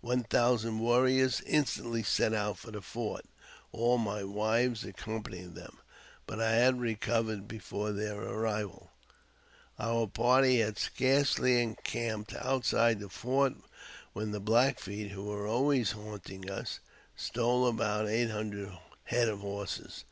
[0.00, 3.26] One thousand brriors instantly set out for the fort,
[3.70, 5.76] all my wives accom mying them;
[6.26, 8.92] but I had recovered before their arrival.
[9.78, 13.56] I 310 AUTOBIOGBAPHY OF Our party had scarcely encamped outside the fort,
[14.14, 16.80] when the Black Feet, who were always haunting us,
[17.14, 18.72] stole about eight hundred
[19.02, 20.06] head of horses.